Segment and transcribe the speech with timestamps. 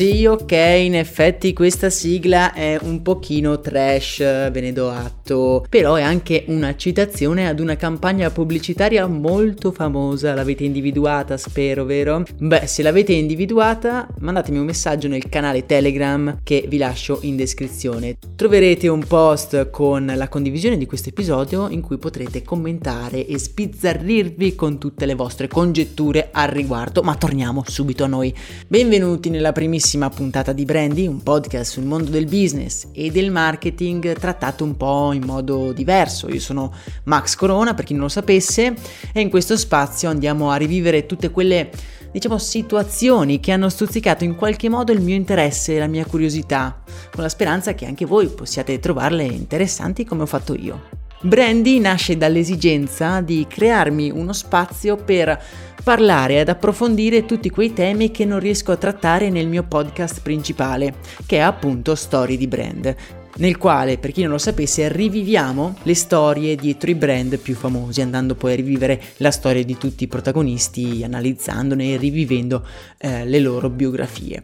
[0.00, 4.20] Sì, ok, in effetti questa sigla è un pochino trash,
[4.50, 10.32] ve ne do atto, però è anche una citazione ad una campagna pubblicitaria molto famosa,
[10.32, 12.22] l'avete individuata spero, vero?
[12.38, 18.16] Beh, se l'avete individuata, mandatemi un messaggio nel canale Telegram che vi lascio in descrizione.
[18.36, 24.54] Troverete un post con la condivisione di questo episodio in cui potrete commentare e sbizzarrirvi
[24.54, 28.34] con tutte le vostre congetture al riguardo, ma torniamo subito a noi.
[28.66, 34.12] Benvenuti nella primissima puntata di Brandy, un podcast sul mondo del business e del marketing
[34.12, 36.28] trattato un po' in modo diverso.
[36.28, 36.72] Io sono
[37.04, 38.74] Max Corona, per chi non lo sapesse,
[39.12, 41.70] e in questo spazio andiamo a rivivere tutte quelle
[42.12, 46.82] diciamo situazioni che hanno stuzzicato in qualche modo il mio interesse e la mia curiosità,
[47.12, 51.09] con la speranza che anche voi possiate trovarle interessanti come ho fatto io.
[51.22, 55.38] Brandy nasce dall'esigenza di crearmi uno spazio per
[55.84, 60.94] parlare ed approfondire tutti quei temi che non riesco a trattare nel mio podcast principale,
[61.26, 62.96] che è appunto Story di Brand,
[63.36, 68.00] nel quale, per chi non lo sapesse, riviviamo le storie dietro i brand più famosi,
[68.00, 72.66] andando poi a rivivere la storia di tutti i protagonisti, analizzandone e rivivendo
[72.98, 74.42] eh, le loro biografie.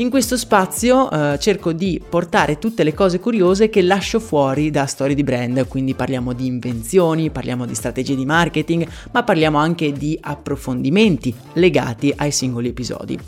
[0.00, 4.86] In questo spazio eh, cerco di portare tutte le cose curiose che lascio fuori da
[4.86, 9.90] storie di brand, quindi parliamo di invenzioni, parliamo di strategie di marketing, ma parliamo anche
[9.90, 13.18] di approfondimenti legati ai singoli episodi.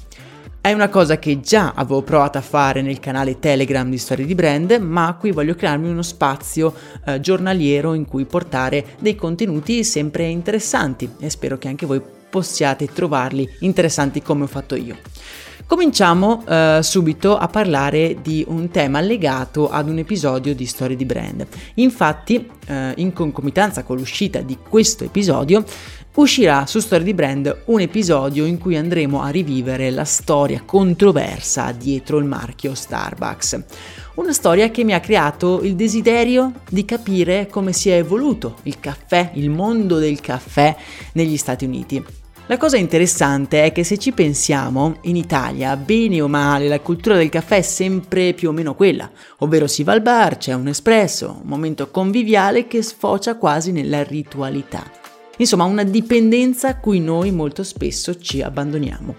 [0.61, 4.37] È una cosa che già avevo provato a fare nel canale Telegram di Storie di
[4.37, 6.73] Brand, ma qui voglio crearmi uno spazio
[7.05, 12.01] eh, giornaliero in cui portare dei contenuti sempre interessanti e spero che anche voi
[12.31, 15.50] possiate trovarli interessanti come ho fatto io.
[15.71, 21.05] Cominciamo eh, subito a parlare di un tema legato ad un episodio di Storie di
[21.05, 21.47] Brand.
[21.75, 25.65] Infatti, eh, in concomitanza con l'uscita di questo episodio,
[26.17, 31.71] uscirà su Storie di Brand un episodio in cui andremo a rivivere la storia controversa
[31.71, 33.63] dietro il marchio Starbucks.
[34.17, 38.81] Una storia che mi ha creato il desiderio di capire come si è evoluto il
[38.81, 40.75] caffè, il mondo del caffè
[41.13, 42.05] negli Stati Uniti.
[42.51, 47.15] La cosa interessante è che se ci pensiamo, in Italia, bene o male, la cultura
[47.17, 50.67] del caffè è sempre più o meno quella, ovvero si va al bar, c'è un
[50.67, 54.83] espresso, un momento conviviale che sfocia quasi nella ritualità.
[55.37, 59.15] Insomma, una dipendenza a cui noi molto spesso ci abbandoniamo.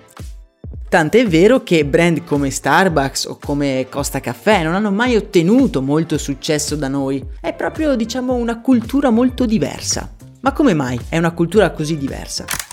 [0.90, 6.18] Tant'è vero che brand come Starbucks o come Costa Caffè non hanno mai ottenuto molto
[6.18, 7.26] successo da noi.
[7.40, 10.16] È proprio, diciamo, una cultura molto diversa.
[10.42, 12.71] Ma come mai è una cultura così diversa?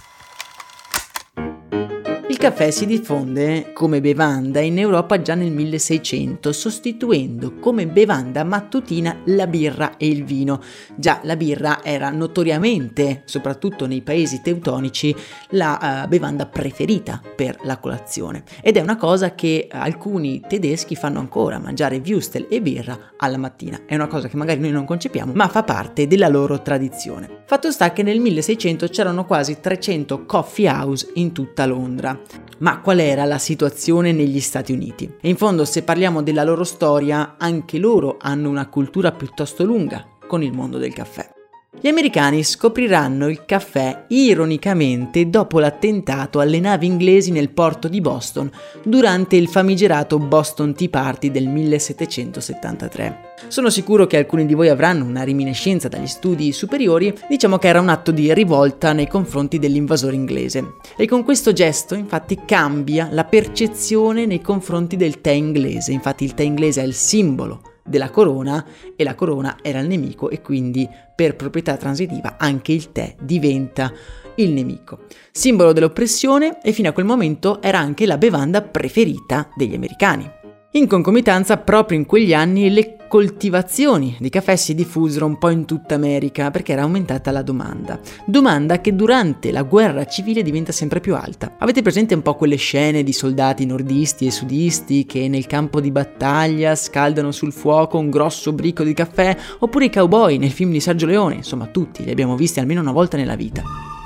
[2.39, 9.23] Il caffè si diffonde come bevanda in Europa già nel 1600, sostituendo come bevanda mattutina
[9.25, 10.63] la birra e il vino.
[10.95, 15.13] Già la birra era notoriamente, soprattutto nei paesi teutonici,
[15.51, 18.45] la uh, bevanda preferita per la colazione.
[18.63, 23.81] Ed è una cosa che alcuni tedeschi fanno ancora, mangiare Würstel e birra alla mattina.
[23.85, 27.43] È una cosa che magari noi non concepiamo, ma fa parte della loro tradizione.
[27.47, 32.27] Fatto sta che nel 1600 c'erano quasi 300 coffee house in tutta Londra
[32.59, 35.13] Ma qual era la situazione negli Stati Uniti?
[35.21, 40.07] E in fondo, se parliamo della loro storia, anche loro hanno una cultura piuttosto lunga
[40.27, 41.37] con il mondo del caffè.
[41.81, 48.51] Gli americani scopriranno il caffè ironicamente dopo l'attentato alle navi inglesi nel porto di Boston
[48.83, 53.35] durante il famigerato Boston Tea Party del 1773.
[53.47, 57.81] Sono sicuro che alcuni di voi avranno una riminiscenza dagli studi superiori, diciamo che era
[57.81, 60.75] un atto di rivolta nei confronti dell'invasore inglese.
[60.97, 66.35] E con questo gesto infatti cambia la percezione nei confronti del tè inglese, infatti il
[66.35, 68.65] tè inglese è il simbolo della corona
[68.95, 73.93] e la corona era il nemico e quindi per proprietà transitiva anche il tè diventa
[74.37, 75.01] il nemico.
[75.33, 80.38] Simbolo dell'oppressione e fino a quel momento era anche la bevanda preferita degli americani.
[80.73, 85.65] In concomitanza, proprio in quegli anni, le coltivazioni di caffè si diffusero un po' in
[85.65, 87.99] tutta America perché era aumentata la domanda.
[88.27, 91.55] Domanda che durante la guerra civile diventa sempre più alta.
[91.57, 95.91] Avete presente un po' quelle scene di soldati nordisti e sudisti che nel campo di
[95.91, 99.35] battaglia scaldano sul fuoco un grosso bricco di caffè?
[99.61, 101.37] Oppure i cowboy nel film di Sergio Leone?
[101.37, 103.98] Insomma, tutti li abbiamo visti almeno una volta nella vita.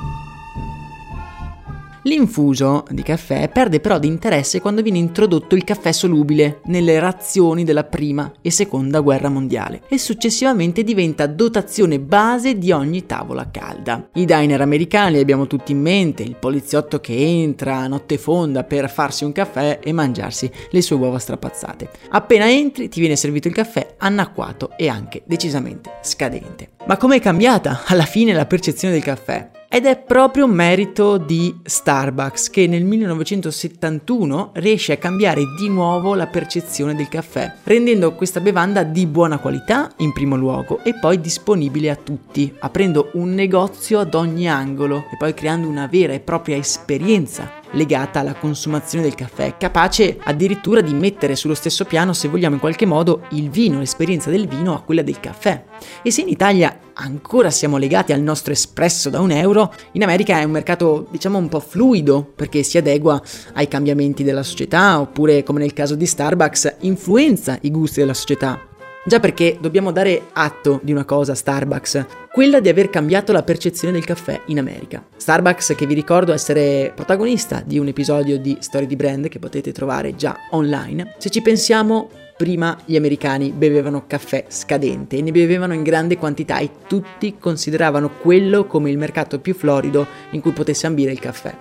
[2.04, 7.62] L'infuso di caffè perde però di interesse quando viene introdotto il caffè solubile nelle razioni
[7.62, 14.08] della prima e seconda guerra mondiale e successivamente diventa dotazione base di ogni tavola calda.
[14.14, 18.64] I diner americani li abbiamo tutti in mente, il poliziotto che entra a notte fonda
[18.64, 21.88] per farsi un caffè e mangiarsi le sue uova strapazzate.
[22.10, 26.70] Appena entri ti viene servito il caffè anacquato e anche decisamente scadente.
[26.87, 29.62] Ma com'è cambiata alla fine la percezione del caffè?
[29.74, 36.26] Ed è proprio merito di Starbucks che nel 1971 riesce a cambiare di nuovo la
[36.26, 41.88] percezione del caffè, rendendo questa bevanda di buona qualità in primo luogo e poi disponibile
[41.88, 46.58] a tutti, aprendo un negozio ad ogni angolo e poi creando una vera e propria
[46.58, 52.54] esperienza legata alla consumazione del caffè, capace addirittura di mettere sullo stesso piano, se vogliamo
[52.54, 55.64] in qualche modo, il vino, l'esperienza del vino a quella del caffè.
[56.02, 60.38] E se in Italia ancora siamo legati al nostro espresso da un euro, in America
[60.38, 63.20] è un mercato diciamo un po' fluido perché si adegua
[63.54, 68.71] ai cambiamenti della società oppure come nel caso di Starbucks influenza i gusti della società.
[69.04, 73.43] Già perché dobbiamo dare atto di una cosa a Starbucks, quella di aver cambiato la
[73.43, 75.04] percezione del caffè in America.
[75.16, 79.72] Starbucks che vi ricordo essere protagonista di un episodio di Storie di Brand che potete
[79.72, 81.16] trovare già online.
[81.19, 86.58] Se ci pensiamo, prima gli americani bevevano caffè scadente e ne bevevano in grande quantità
[86.58, 91.52] e tutti consideravano quello come il mercato più florido in cui potesse ambire il caffè.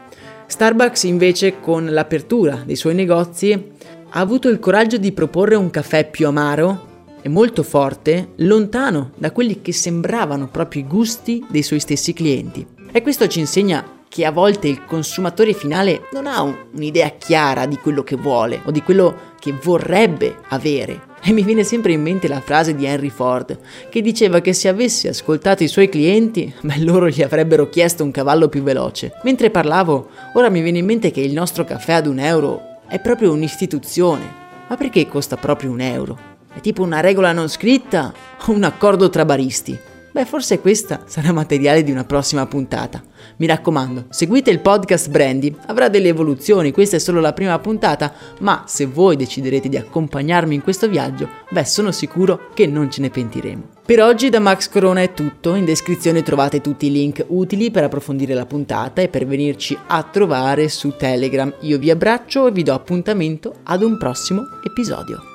[0.45, 3.71] Starbucks invece con l'apertura dei suoi negozi
[4.11, 6.89] ha avuto il coraggio di proporre un caffè più amaro
[7.21, 12.65] e molto forte, lontano da quelli che sembravano proprio i gusti dei suoi stessi clienti.
[12.91, 17.65] E questo ci insegna che a volte il consumatore finale non ha un, un'idea chiara
[17.65, 21.09] di quello che vuole o di quello che vorrebbe avere.
[21.23, 23.57] E mi viene sempre in mente la frase di Henry Ford,
[23.89, 28.11] che diceva che se avesse ascoltato i suoi clienti, beh, loro gli avrebbero chiesto un
[28.11, 29.13] cavallo più veloce.
[29.23, 32.99] Mentre parlavo, ora mi viene in mente che il nostro caffè ad un euro è
[32.99, 34.39] proprio un'istituzione.
[34.67, 36.19] Ma perché costa proprio un euro?
[36.53, 38.13] È tipo una regola non scritta
[38.45, 39.79] o un accordo tra baristi?
[40.11, 43.01] Beh, forse questa sarà materiale di una prossima puntata.
[43.37, 48.11] Mi raccomando, seguite il podcast Brandy, avrà delle evoluzioni, questa è solo la prima puntata,
[48.39, 52.99] ma se voi deciderete di accompagnarmi in questo viaggio, beh, sono sicuro che non ce
[52.99, 53.69] ne pentiremo.
[53.85, 57.85] Per oggi da Max Corona è tutto, in descrizione trovate tutti i link utili per
[57.85, 61.53] approfondire la puntata e per venirci a trovare su Telegram.
[61.61, 65.30] Io vi abbraccio e vi do appuntamento ad un prossimo episodio.